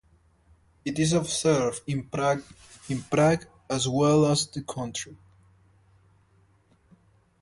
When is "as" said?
3.69-3.87, 4.25-4.47